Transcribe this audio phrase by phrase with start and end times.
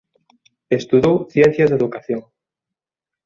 [0.79, 2.21] Estudou ciencias da educación.